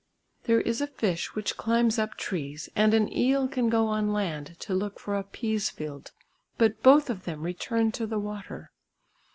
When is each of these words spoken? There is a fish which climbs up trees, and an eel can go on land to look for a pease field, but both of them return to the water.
There 0.45 0.61
is 0.61 0.81
a 0.81 0.87
fish 0.87 1.35
which 1.35 1.57
climbs 1.57 1.99
up 1.99 2.17
trees, 2.17 2.69
and 2.75 2.95
an 2.95 3.15
eel 3.15 3.47
can 3.47 3.69
go 3.69 3.85
on 3.85 4.11
land 4.11 4.55
to 4.61 4.73
look 4.73 4.99
for 4.99 5.13
a 5.15 5.21
pease 5.23 5.69
field, 5.69 6.11
but 6.57 6.81
both 6.81 7.11
of 7.11 7.25
them 7.25 7.43
return 7.43 7.91
to 7.91 8.07
the 8.07 8.17
water. 8.17 8.71